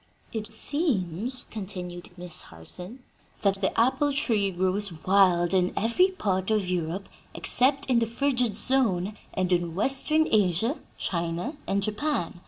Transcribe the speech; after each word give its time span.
"It 0.33 0.51
seems," 0.51 1.45
continued 1.51 2.09
Miss 2.17 2.41
Harson, 2.45 3.03
"that 3.43 3.61
the 3.61 3.79
apple 3.79 4.11
tree 4.11 4.49
grows 4.49 4.91
wild 5.05 5.53
in 5.53 5.71
every 5.77 6.07
part 6.07 6.49
of 6.49 6.67
Europe 6.67 7.07
except 7.35 7.85
in 7.85 7.99
the 7.99 8.07
frigid 8.07 8.55
zone 8.55 9.13
and 9.35 9.53
in 9.53 9.75
Western 9.75 10.27
Asia, 10.31 10.79
China 10.97 11.55
and 11.67 11.83
Japan. 11.83 12.39